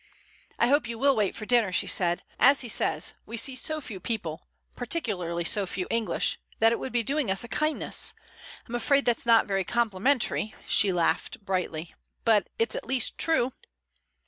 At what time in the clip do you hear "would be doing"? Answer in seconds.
6.79-7.29